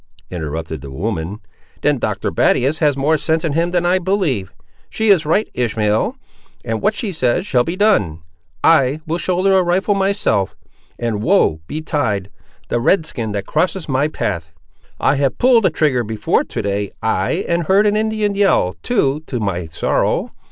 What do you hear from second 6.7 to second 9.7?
what she says, shall be done. I will shoulder a